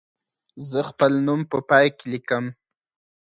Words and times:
زه 0.69 0.79
خپل 0.89 1.11
نوم 1.25 1.41
په 1.51 1.57
پای 1.69 1.87
کې 1.97 2.05
لیکم. 2.13 2.45